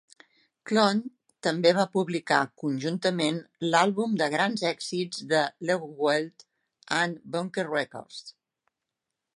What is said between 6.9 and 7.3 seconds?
amb